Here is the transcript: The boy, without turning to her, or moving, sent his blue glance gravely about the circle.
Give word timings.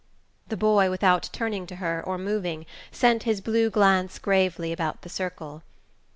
The 0.47 0.57
boy, 0.57 0.89
without 0.89 1.29
turning 1.31 1.67
to 1.67 1.75
her, 1.75 2.01
or 2.03 2.17
moving, 2.17 2.65
sent 2.91 3.21
his 3.21 3.39
blue 3.39 3.69
glance 3.69 4.17
gravely 4.17 4.71
about 4.73 5.03
the 5.03 5.09
circle. 5.09 5.61